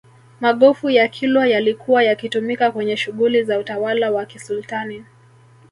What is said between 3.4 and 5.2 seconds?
za utawala wa kisultani